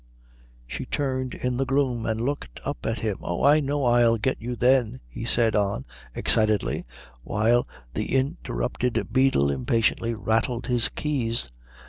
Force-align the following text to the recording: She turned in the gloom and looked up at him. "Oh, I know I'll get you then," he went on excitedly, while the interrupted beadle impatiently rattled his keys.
She 0.65 0.87
turned 0.87 1.35
in 1.35 1.57
the 1.57 1.63
gloom 1.65 2.07
and 2.07 2.19
looked 2.19 2.59
up 2.65 2.87
at 2.87 3.01
him. 3.01 3.19
"Oh, 3.21 3.43
I 3.43 3.59
know 3.59 3.83
I'll 3.83 4.17
get 4.17 4.41
you 4.41 4.55
then," 4.55 4.99
he 5.07 5.27
went 5.37 5.55
on 5.55 5.85
excitedly, 6.15 6.87
while 7.21 7.67
the 7.93 8.15
interrupted 8.17 9.13
beadle 9.13 9.51
impatiently 9.51 10.15
rattled 10.15 10.65
his 10.65 10.89
keys. 10.89 11.51